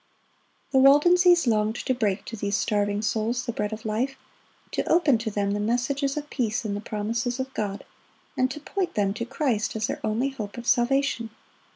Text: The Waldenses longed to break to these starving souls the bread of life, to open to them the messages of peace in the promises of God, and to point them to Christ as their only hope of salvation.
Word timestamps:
The 0.71 0.79
Waldenses 0.79 1.45
longed 1.45 1.75
to 1.75 1.93
break 1.93 2.25
to 2.25 2.35
these 2.35 2.57
starving 2.57 3.03
souls 3.03 3.45
the 3.45 3.51
bread 3.51 3.71
of 3.71 3.85
life, 3.85 4.15
to 4.71 4.83
open 4.91 5.19
to 5.19 5.29
them 5.29 5.51
the 5.51 5.59
messages 5.59 6.17
of 6.17 6.27
peace 6.31 6.65
in 6.65 6.73
the 6.73 6.81
promises 6.81 7.39
of 7.39 7.53
God, 7.53 7.85
and 8.35 8.49
to 8.49 8.59
point 8.59 8.95
them 8.95 9.13
to 9.13 9.25
Christ 9.25 9.75
as 9.75 9.85
their 9.85 9.99
only 10.03 10.29
hope 10.29 10.57
of 10.57 10.65
salvation. 10.65 11.29